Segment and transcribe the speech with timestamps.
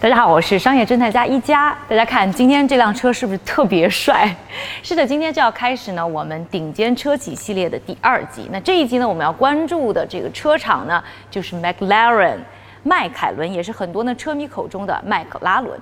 [0.00, 1.76] 大家好，我是商业侦探家一加。
[1.86, 4.34] 大家看，今天这辆车是不是特别帅？
[4.82, 8.48] 是的，今天就要开始呢，我们顶尖车企系列的第二集。
[8.50, 12.38] 那这一集呢，我们要关注的这个车厂呢，就是 McLaren，
[12.82, 15.78] 迈凯伦，也是很多呢车迷口中的麦克拉伦。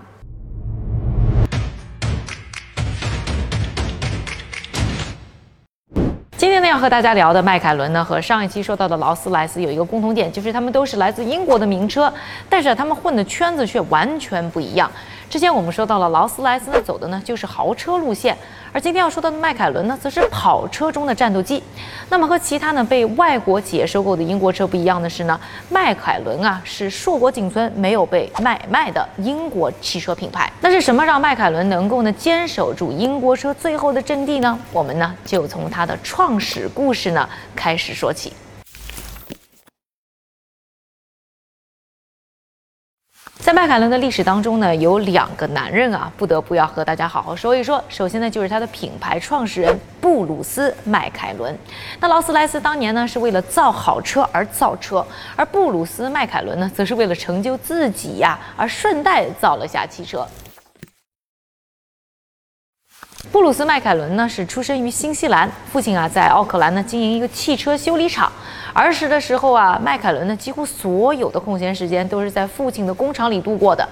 [6.69, 12.13] 天，要和大家聊的迈凯伦呢，和上一期说到的劳斯莱斯有一个共同点，就是他们都是来自英国的名车，
[12.47, 14.91] 但是他们混的圈子却完全不一样。
[15.31, 18.35] 之前我们说到了劳斯莱斯呢，走的呢就是豪车路线，
[18.73, 21.63] 而今天要说到的迈凯伦呢，则是跑车中的战斗机。
[22.09, 25.39] 那么和其他呢被外国企业收购的英国车不一样的是呢，
[25.69, 30.51] 迈凯伦啊是硕果仅存、没有被买卖的英国汽车品牌。
[30.63, 34.59] 那是什么让迈凯伦能够呢坚守住英国车最后的阵地呢？
[34.73, 38.33] 我们呢就从它的创始故事呢开始说起。
[43.49, 47.83] 在迈凯伦的历史当中呢，有两个男人啊，不得不要和大家好好说一说。
[47.89, 51.59] 首先呢，就是他的品牌创始人布鲁斯·迈凯伦。
[51.99, 55.03] 那劳斯莱斯当年呢是为了造好车而造车，
[55.35, 60.29] 而布鲁斯·迈凯伦呢，则是为了成就自己呀，而顺带造了下汽车。
[63.33, 68.31] 布鲁斯·麦凯伦呢是出生于新西兰，父亲啊在奥克兰呢经营一个汽车修理厂。
[68.73, 73.87] 儿时的时候啊，麦凯伦呢几乎所有的空闲时间都是在父亲的工厂里度过的。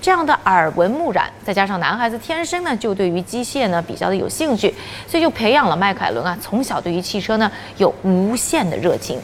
[0.00, 4.74] 这样的耳闻目染，再加上男孩子天生呢就对于机械呢比较的有兴趣，
[5.06, 9.20] 所以就培养了麦凯伦啊从小对于汽车呢有无限的热情。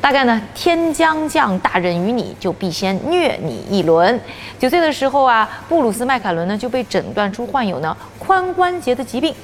[0.00, 4.20] 大概呢，天将降大任于你，就必先虐你一轮。
[4.58, 9.34] 九岁的时候啊，布鲁斯·麦凯伦呢就被诊断出患有呢髋关节的疾病。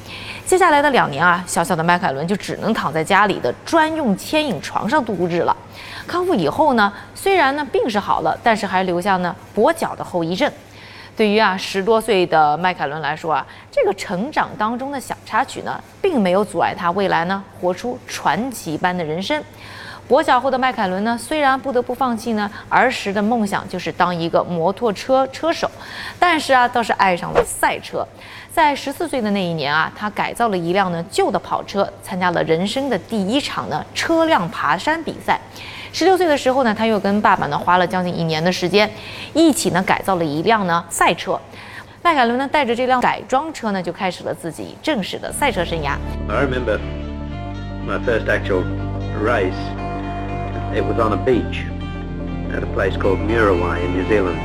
[0.45, 5.57] 接下来的两年啊，小小的麦凯伦就只能躺在家里的专用牵引床上度日了。
[6.07, 10.51] 康复以后呢，虽然呢病是好了，但是还留下呢跛脚的后遗症。
[11.17, 19.41] 对于啊十多岁的麦凯伦来说啊，这个成长当中的小插曲呢，并没有阻碍他未来呢活出传奇般的人生。
[20.11, 25.71] 跛脚后的迈凯伦呢，虽然不得不放弃呢儿时的梦想，就是当一个摩托车车手，
[26.19, 28.05] 但是啊，倒是爱上了赛车。
[28.51, 35.39] 在十四岁的那一年啊，他改造了一辆呢旧的跑车，参加了人生的第一场呢车辆爬山比赛。
[35.93, 38.91] 十六岁的时候呢，他又跟爸爸呢花了将近一年的时间，
[39.33, 41.41] 一起呢改造了一辆呢赛车。
[42.03, 45.93] 迈凯伦呢带着这辆改装车呢，就开始了自己正式的赛车生涯。
[46.29, 46.81] I remember
[47.87, 48.65] my first actual
[49.25, 49.80] race.
[50.73, 51.65] It was on a beach
[52.55, 54.39] at a place called Murawai in New Zealand,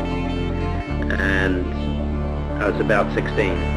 [1.11, 1.65] and
[2.63, 3.74] I was about 16.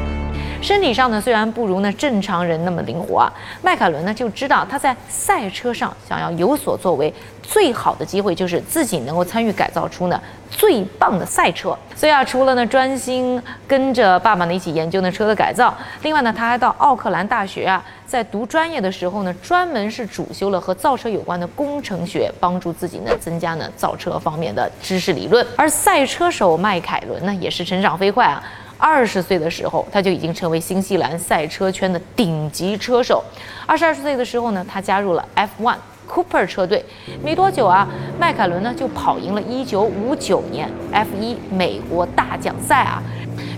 [0.60, 3.32] 身体上呢，虽然不如呢正常人那么灵活啊，
[3.62, 10.20] 迈凯伦呢就知道他在赛车上想要有所作为，最好的机会就是自己能够参与改造出呢
[10.50, 11.76] 最棒的赛车。
[11.94, 25.46] 所以啊，除了呢专心跟着爸爸呢一起研究呢车的改造，另外呢他还到奥克兰大学啊，在读专业的时候呢，专门是主修了和造车有关的工程学，帮助自己呢增加呢造车方面的知识理论。
[25.56, 28.42] 而赛车手迈凯伦呢，也是成长飞快啊。
[28.78, 33.22] 二十岁的时候，他就已经成为新西兰赛车圈的顶级车手。
[33.66, 35.74] 二十二岁的时候呢，他加入了 F1
[36.08, 36.84] Cooper 车队。
[37.22, 43.02] 没多久啊，迈凯伦呢就跑赢了1959年 F1 美国大奖赛啊，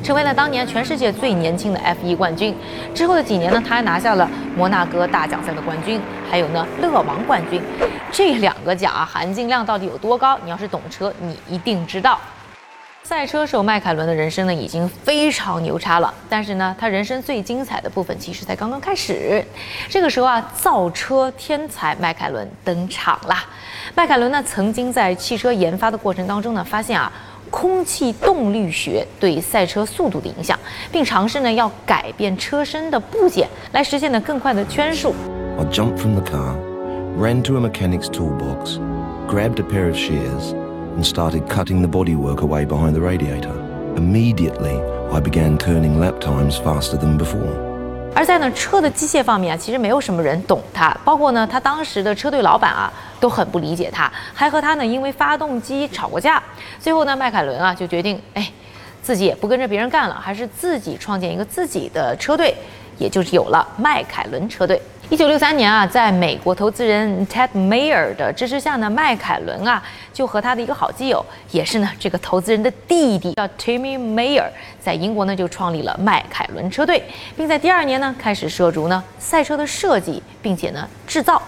[0.02, 2.56] 成为了当年全世界最年轻的 F1 冠军。
[2.94, 6.00] 之后的几年呢，他还拿下了摩纳哥大奖赛的冠军，
[6.30, 7.62] 还有呢勒王冠军。
[8.10, 10.38] 这两个奖啊，含金量到底有多高？
[10.42, 12.18] 你要是懂车，你一定知道。
[13.10, 16.14] 赛车手迈凯伦的人生呢，已经非常牛叉了。
[16.28, 19.44] 但是呢，他人生最精彩的部分其实才刚刚开始。
[19.88, 23.44] 这个时候啊，造车天才迈凯伦登场啦。
[23.96, 27.10] 迈凯伦呢，曾经在汽车研发的过程当中呢，发现啊，
[27.50, 30.56] 空气动力学对赛车速度的影响，
[30.92, 35.12] 并尝试呢要改变车身的部件，来实现呢更快的圈速。
[35.58, 36.54] I jumped from the car,
[37.18, 38.78] ran to a mechanic's toolbox,
[39.26, 40.54] grabbed a pair of shears.
[41.00, 43.54] And started cutting the bodywork away behind the radiator.
[43.96, 44.78] Immediately,
[45.10, 47.48] I began turning lap times faster than before.
[48.14, 56.42] 而在呢车的机械方面啊，其实没有什么人懂他，包括呢他当时的车队老板啊都很不理解他，还和他呢因为发动机吵过架。
[56.78, 58.52] 最后呢，迈凯伦啊就决定，哎，
[59.00, 62.54] 自己也不跟着别人干了，还是自己创建一个自己的车队，
[62.98, 64.80] 也就是有了迈凯伦车队。
[65.10, 74.46] 一九六三年啊，在美国投资人 Ted Mayer 的支持下呢，迈凯伦啊就和他的一个好基友，也是呢这个投资人的弟弟叫 Timmy Mayer，
[74.80, 77.02] 在英国呢就创立了迈凯伦车队，
[77.36, 81.42] 并在第二年呢开始涉足呢赛车的设计，并且呢制造。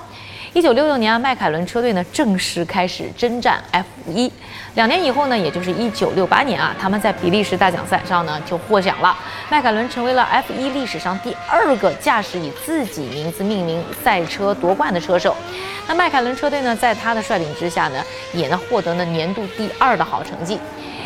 [0.54, 4.31] 一九六六年啊，迈凯伦车队呢正式开始征战 F 一。
[4.75, 9.16] 两年以后呢，也就是一九六八年啊，他们在比利时大奖赛上呢就获奖了。
[9.49, 15.34] 迈凯伦成为了 F 一历史上第二个驾驶以自己名字命名赛车夺冠的车手。
[15.88, 18.04] 那迈凯伦车队呢，在他的率领之下呢，
[18.34, 20.58] 也呢获得了年度第二的好成绩。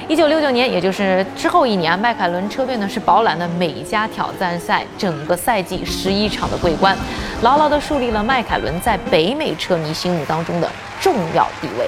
[0.09, 6.97] 一九六九年，也就是之后一年，迈凯伦车队呢是饱览了美加挑战赛整个赛季十一场的桂冠，
[7.43, 11.87] 牢牢地树立了迈凯伦在北美车迷心目当中的重要地位。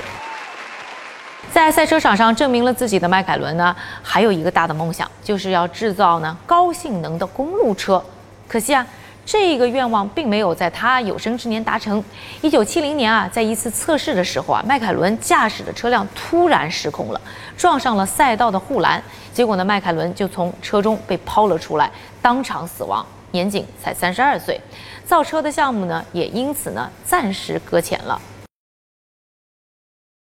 [1.50, 8.02] 在赛车场上证明了自己的迈凯伦呢，还有一个大的梦想，就是要制造呢高性能的公路车。
[8.46, 8.86] 可惜啊。
[9.30, 12.02] 这个愿望并没有在他有生之年达成。
[12.40, 17.20] 一九七零年啊，在一次测试的时候啊，迈凯伦驾驶的车辆突然失控了，
[17.54, 19.02] 撞上了赛道的护栏，
[19.34, 21.90] 结果呢，迈凯伦就从车中被抛了出来，
[22.22, 24.60] 当场死亡，年仅才三十二岁。
[25.04, 28.20] 造车的项目呢，也因此呢暂时搁浅了。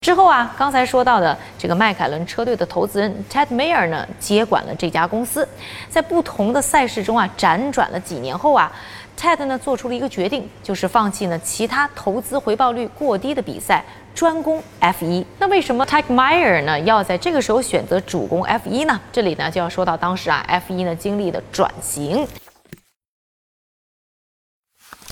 [0.02, 5.48] 之后啊，刚才说到的这个迈凯伦车队的投资人 Ted Mayer 呢，接管了这家公司。
[5.90, 8.72] 在不同的赛事中啊，辗转了几年后啊
[9.16, 13.86] ，Ted 呢做出了一个决定，就是放弃呢其他投资回报率过低的比赛，
[14.16, 15.24] 专攻 F1。
[15.38, 19.00] 那为什么 Ted Mayer 呢要在这个时候选择主攻 F1 呢？
[19.12, 22.28] 这里呢就要说到当时啊，F1 呢经历的转型。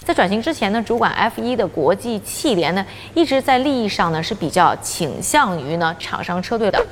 [0.09, 2.83] 在转型之前呢，主管 F1 的国际汽联呢，
[3.13, 6.83] 一直在利益上呢是比较倾向于呢厂商车队的。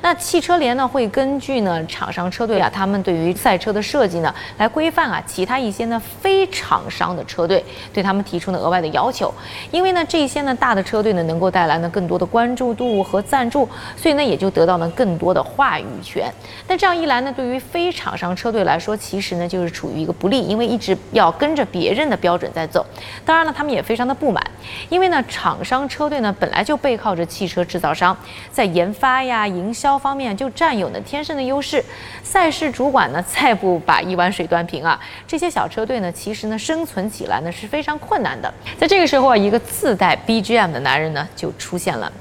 [0.00, 9.32] 那汽车联呢会根据呢厂商车队啊，他们对于赛车的设计呢，来规范啊其他一些呢非厂商的车队对他们提出呢额外的要求。
[9.70, 16.28] 因为呢这些呢大的车队呢能够带来呢更多的关注度和赞助，所以呢也就得到了更多的话语权。
[16.66, 22.84] 但这样一来呢，对于非厂商车队来说，其实呢就是处于一个不利，因为一直要跟着别人的标准在走，
[23.24, 24.42] 当然了，他们也非常的不满，
[24.88, 28.16] 因为呢，厂商车队呢本来就背靠着汽车制造商，
[28.50, 31.84] 在研发呀、营销方面就占有呢天生的优势。
[32.22, 38.52] 赛事主管呢再不把一碗水端平啊，这些小车队呢其实呢生存起来呢是非常困难的。
[38.78, 42.12] 在这个时候啊，一个自带 BGM 的男人呢就出现了。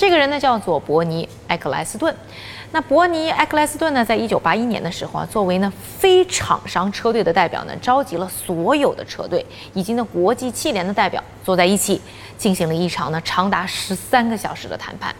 [0.00, 2.16] 这个人呢叫做伯尼·埃克莱斯顿。
[2.72, 9.44] 那伯尼·埃克莱斯顿呢，在一九八一年的时候啊，作为呢非厂商车队的代表呢，召集了所有的车队
[9.74, 12.00] 以及呢国际汽联的代表坐在一起，
[12.38, 15.14] 进行了一场呢长达十三个小时的谈判。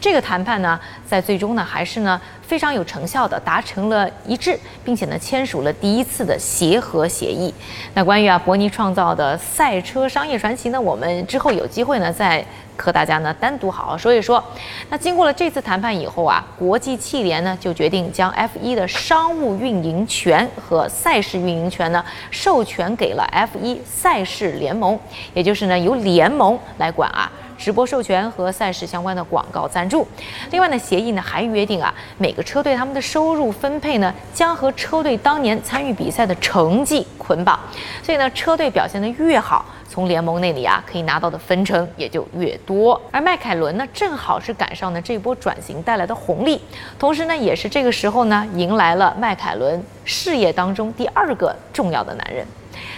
[0.00, 7.54] 这个谈判呢，在最终呢还是呢非常有成效的达成了一致，并且呢签署了第一次的协和协议。
[7.94, 12.44] 那关于啊伯尼创造的赛车商业传奇呢，我们之后有机会呢再
[12.76, 14.42] 和大家呢单独好好说一说。
[14.90, 24.98] 那经过了这次谈判以后啊，国际汽联呢就决定将 F 一的商务运营权和赛事运营权呢授权给了 F 一赛事联盟，
[25.32, 30.06] 也就是呢由联盟来管啊直播授权和赛事相关的广告赞助。
[30.50, 37.58] 另外呢，协议呢还约定啊每个车队他们的收入分配呢将和车队当年参与比赛的成绩捆绑，
[38.02, 39.64] 所以呢车队表现的越好。
[39.86, 43.00] 从联盟那里啊，可以拿到的分成也就越多。
[43.12, 46.60] 而迈凯伦呢，正好是赶上了这波转型带来的红利，
[46.98, 52.44] 同时呢，也是这个时候呢，迎来了迈凯伦事业当中第二个重要的男人，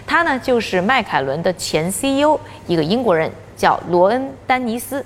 [0.07, 5.05] 他呢就是迈凯伦的前 CEO，一个英国人叫罗恩·丹尼斯。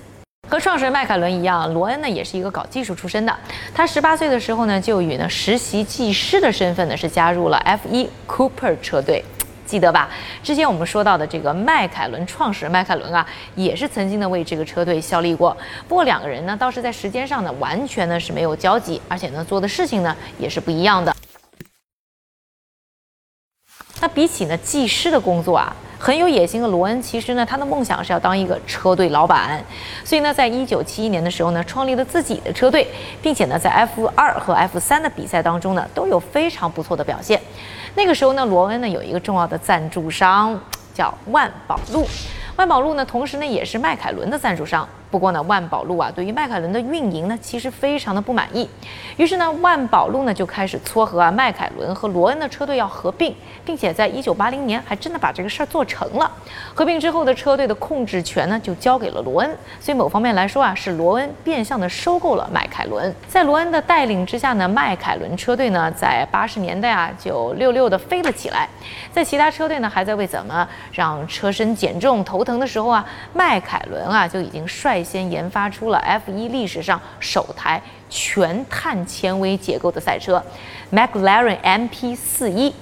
[0.49, 3.33] 和创始人迈凯伦一样，罗恩呢也是一个搞技术出身的。
[3.73, 9.25] 他十八岁的时候呢，就以呢实习技师的身份呢，是加入了 F1 Cooper 车队。
[9.65, 10.11] 记得吧？
[10.43, 15.57] 之前我们说到的这个迈凯伦创始人迈凯伦啊，也是曾经呢为这个车队效力过。
[15.87, 21.15] 不过两个人呢，倒是在时间上呢，完全呢是没有交集，而且呢做的事情呢也是不一样的。
[24.01, 29.63] 那比起呢技师的工作啊，很有野心的罗恩，其实呢他的梦想是要当一个车队老板。
[30.03, 32.89] 所以呢，在一九七一年的时候呢，创立了自己的车队，
[33.21, 37.39] 并且呢在 F 二和 F 三的比赛当中呢，都有非常不错的表现。
[37.95, 40.59] 那个时候呢，罗恩呢有一个重要的赞助商，
[40.95, 42.09] 叫万宝路。
[42.57, 44.89] 万宝路呢，同时呢也是迈凯伦的赞助商。
[45.11, 48.69] 不过呢，万宝路啊，对于迈凯伦的运营呢，其实非常的不满意。
[49.17, 56.31] 于是呢，万宝路呢就开始撮合啊，迈凯伦和罗恩的车队要合并，并且在一九八零年还真的把这个事儿做成了。
[56.73, 59.51] 合并之后的车队的控制权呢，就交给了罗恩。
[59.81, 63.13] 所以某方面来说啊，是罗恩变相的收购了迈凯伦。
[63.27, 68.69] 在罗恩的带领之下呢，迈凯伦车队呢，在八十年代啊，就溜溜的飞了起来。
[69.13, 75.00] 在其他车队呢，还在为怎么让车身减重头疼的时候啊，迈凯伦啊就已经率。
[75.03, 80.43] 先研发出了 F1 历史上首台全碳纤维结构的赛车
[80.93, 82.73] ，McLaren MP41。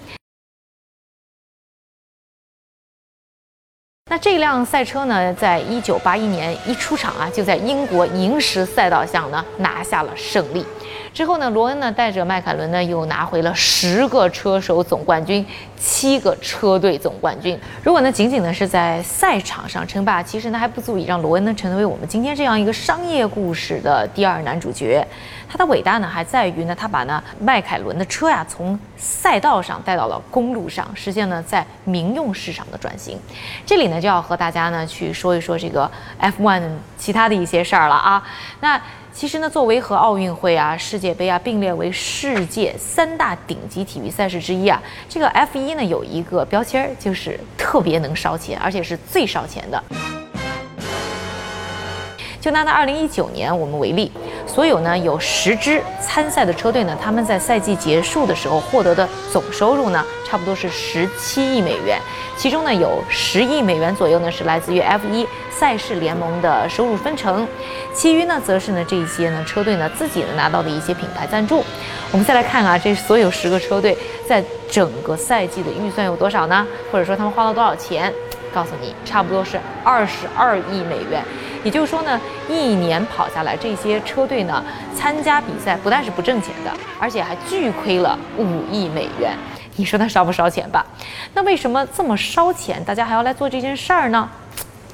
[4.10, 10.64] 那这辆赛车呢，在一九八一年一出场啊，就在英国银石赛道上呢拿下了胜利。
[11.18, 15.44] 之后呢，罗恩呢带着迈凯伦呢又拿回了十个车手总冠军，
[15.76, 17.58] 七个车队总冠军。
[17.82, 25.04] 如果呢仅仅呢是在赛场上称霸，其实呢还不足以让罗恩呢成为我们今天这样一个商业故事的第二男主角。
[25.48, 33.18] 他的伟大呢还在于呢他把呢迈凯伦的车呀从赛道上带到了公路上，实现了在民用市场的转型。
[33.66, 36.62] 这里呢就要和大家呢去说一说这个 F1
[36.96, 38.22] 其他的一些事儿了啊。
[38.60, 38.80] 那。
[39.18, 49.84] 其实呢，作为和奥运会啊、世界杯啊并列为世界三大顶级体育赛事之一啊，这个 F 一呢有一个标签儿，就是特别能烧钱，而且是最烧钱的。
[52.40, 54.12] 就拿那二零一九年我们为例，
[54.46, 61.98] 所有呢有十支参赛的车队呢，他们在赛季结束的时候获得的总收入呢，差不多是十七亿美元，
[62.38, 67.44] 其中呢有十亿美元左右呢是来自于 F 一赛事联盟的收入分成，
[67.92, 71.64] 其余呢则是呢这些呢车队呢自己呢拿到的一些品牌赞助。
[72.12, 76.64] 我们再来看啊，这所有十个车队在整个赛季的预算有多少呢？
[76.92, 78.12] 或者说他们花了多少钱？
[78.54, 81.22] 告诉你，差不多是二十二亿美元。
[81.64, 84.64] 也就是说呢，一年跑下来，这些车队呢
[84.96, 89.36] 参加比赛不但是不挣钱的，而且还巨亏了五亿美元。
[89.78, 90.84] 你说他烧不烧钱吧？
[91.34, 94.28] 那为什么这么烧钱，大家还要来做这件事儿呢？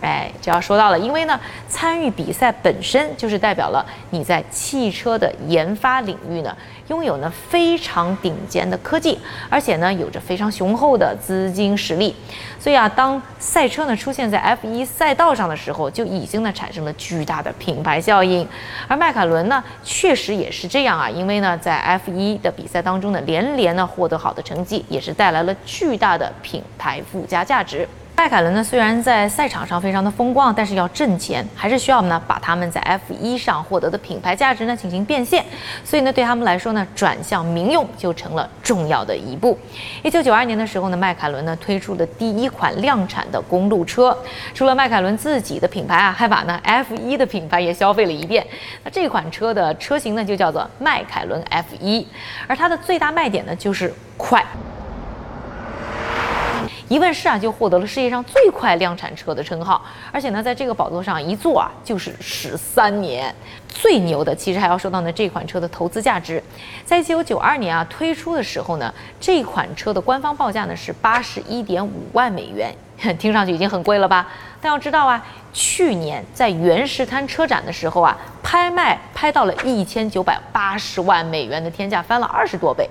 [0.04, 6.54] 哎，就要说到了，因为呢，参与比赛本身就是代表了你在汽车的研发领域呢，
[6.88, 9.18] 拥有呢非常顶尖的科技，
[9.48, 12.14] 而且呢有着非常雄厚的资金实力。
[12.60, 18.46] 所以啊，当赛车呢出现在 F1 赛道上的时候，就已经呢产生了巨大的品牌效应。
[18.86, 27.88] 而迈凯伦呢，确实也是这样啊，因为呢在 F1 的比赛当中呢，连连呢获得好的成绩，也是带来了巨大的品牌附加价值。
[28.16, 32.80] 迈凯伦呢，虽然在赛场上非常的风光，但是要挣钱，还是需要呢把他们在
[33.10, 35.44] F1 上获得的品牌价值呢进行变现。
[35.84, 39.58] 所以呢，对他们来说呢，转向民用就成了重要的一步。
[40.04, 44.16] 一九九二年的时候呢，迈凯伦呢推出的第一款量产的公路车，
[44.54, 48.46] 除了迈凯伦自己的品牌啊，还把呢 F1 的品牌也消费了一遍。
[48.84, 52.06] 那这款车的车型呢就叫做迈凯伦 F1，
[52.46, 54.42] 而它的最大卖点呢就是快。
[56.88, 63.34] 一问世啊，就获得了世界上最快量产车的称号，而且呢，在这个宝座上一坐啊，就是十三年。
[63.68, 66.42] 最牛的其实还要说到呢，这款车的投资价值，
[66.84, 72.72] 在一九九二年啊推出的时候呢，这款车的官方报价呢是八十一点五万美元，
[73.18, 74.28] 听上去已经很贵了吧？
[74.60, 82.88] 但要知道啊，去年在原石滩车展的时候啊，拍卖拍到了一千九百八十万美元的天价，翻了二十多倍。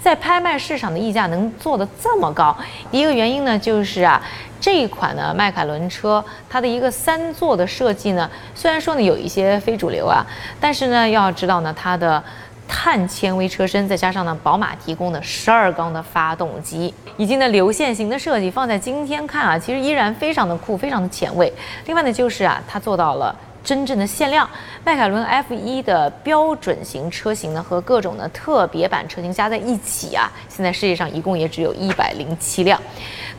[0.00, 2.56] 在拍卖市场的溢价能做得这么高，
[2.90, 4.22] 一个原因呢就是啊，
[4.60, 10.24] 这款呢迈凯伦车它的一个三座的设计呢，虽然说呢有一些非主流啊，
[10.58, 12.22] 但是呢要知道呢它的。
[12.68, 21.52] 碳纤维车身，再加上呢，宝马提供的十二缸的发动机，以及呢流线型的设计，放在今天看啊，其实依然非常的酷，非常的前卫。
[21.84, 24.48] 另外呢，就是啊，它做到了真正的限量。
[24.84, 32.80] 迈凯伦 F1 的标准型车型呢，和各种的特别版车型加在一起啊，现在世界上一共也只有一百零七辆。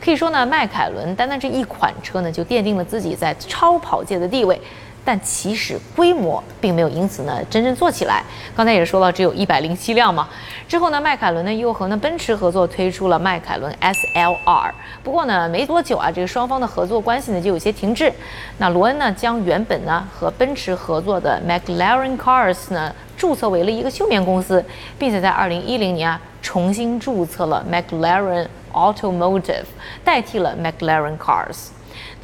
[0.00, 4.60] 可以说呢，迈凯伦单单这一款车呢，就奠定了自己在超跑界的地位。
[5.04, 8.22] 但其实规模并没有因此呢真正做起来。
[8.56, 10.28] 刚才也说了，只有一百零七辆嘛。
[10.66, 14.70] 之后呢，迈凯伦呢又和呢奔驰合作推出了迈凯伦 SLR。
[15.02, 18.10] 不过呢，没多久啊，这个双方的合作关系呢就有些停滞。
[18.58, 24.64] 那罗恩呢将原本呢和奔驰合作的 McLaren Cars 呢注册为了一个休眠公司，
[24.98, 29.64] 并且在二零一零年啊重新注册了 McLaren Automotive，
[30.02, 31.73] 代替了 McLaren Cars。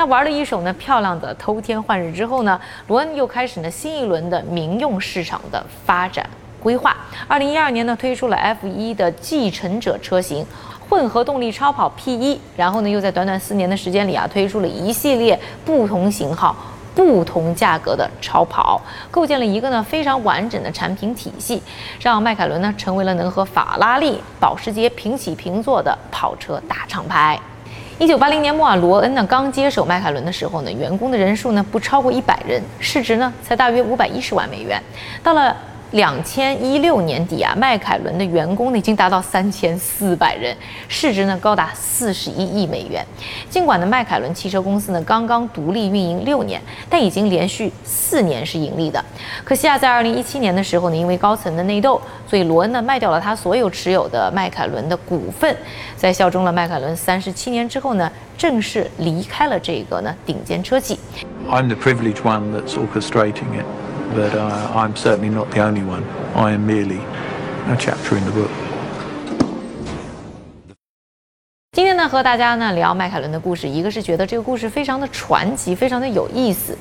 [0.01, 6.27] 那玩了一手呢漂亮的偷天换日之后呢，罗恩又开始呢新一轮的民用市场的发展
[6.59, 6.97] 规划。
[7.29, 10.43] 二零一二年呢推出了 F 一的继承者车型，
[10.89, 16.57] 混合动力超跑 P 一，然后呢又在短短四年的时间里啊推出了一系列不同型号、
[16.95, 18.81] 不同价格的超跑，
[19.11, 21.63] 构建了一个呢非常完整的产品体系，
[22.01, 27.39] 让迈凯伦呢成为了能和法拉利、保时捷平起平坐的跑车大厂牌。
[28.01, 34.83] 一九八零年末啊，罗恩呢刚接手迈凯伦的时候呢，员工的人数呢不超过一百人，市值呢才大约五百一十万美元。
[35.23, 35.55] 到了
[35.93, 40.57] 两千一六年底啊，迈凯伦的员工呢已经达到三千四百人，
[40.87, 43.05] 市值呢高达四十一亿美元。
[43.49, 49.05] 尽管呢，迈凯伦汽车公司呢刚刚独立运营六年，但已经连续四年是盈利的。
[49.45, 55.57] 可惜啊，在二零一七年的时候呢，因为高层的内斗，所以罗恩呢卖掉了他所有持有的迈凯伦的股份，
[55.97, 60.99] 在效忠了迈凯伦三十七年之后呢，正式离开了这个呢顶尖车企。
[61.49, 63.67] I'm the privilege one that's orchestrating it.
[64.15, 66.03] But uh, I'm certainly not the only one.
[66.35, 67.01] I am merely
[67.69, 68.51] a chapter in the book.
[71.73, 76.77] 今天呢，和大家呢聊迈凯伦的故事，一个是觉得这个故事非常的传奇，非常的有意思，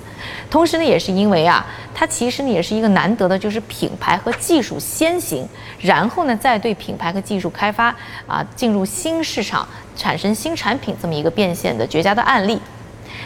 [0.49, 5.47] 同时呢，也是因为啊，它其实呢也是一个难得的，就是品牌和技术先行，
[5.79, 7.95] 然后呢再对品牌和技术开发
[8.27, 12.59] 啊进入新市场，产生新产品这么一个变现的绝佳的案例。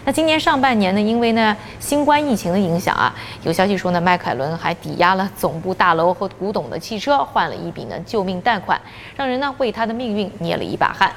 [0.06, 8.80] 那今年上半年呢，因为呢新冠疫情的影响啊，有消息说呢，迈凯伦还抵押了总部大楼和古董的汽车，换了一笔呢救命贷款，
[9.16, 11.12] 让人呢为他的命运捏了一把汗。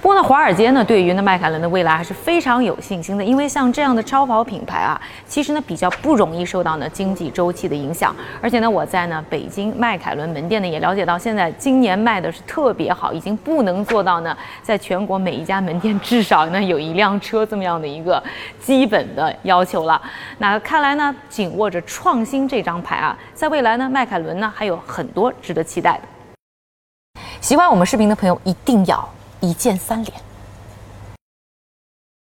[0.00, 8.14] 不过呢，华尔街呢对于呢迈凯伦的未来还是非常有信心的，因为像这样的超跑品牌啊，其实呢比较不容易受到呢经济周期的影响。
[8.40, 18.22] 而且呢，我在呢北京迈凯伦门店呢也了解到，现在今年卖的是特别好，已经不能做到呢在全国每一家门店至少呢有一辆车这么样的一个
[18.60, 20.00] 基本的要求了。
[20.38, 27.20] 那看来呢，紧握着创新这张牌啊，在未来呢迈凯伦呢还有很多值得期待的。
[27.40, 29.15] 喜欢我们视频的朋友一定要。
[29.40, 30.25] 一键三连。